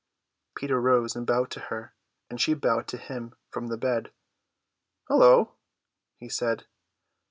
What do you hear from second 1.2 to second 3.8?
bowed to her, and she bowed to him from the